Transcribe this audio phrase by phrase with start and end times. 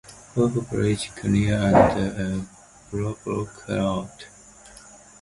[0.33, 2.45] Both benches cleared and a
[2.89, 4.25] brawl broke out.